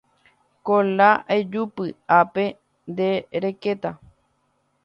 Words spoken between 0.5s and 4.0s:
Kola ejúpy, ápe nde rekéta